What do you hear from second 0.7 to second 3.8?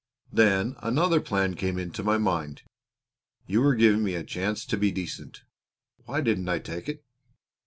another plan came into my mind. You were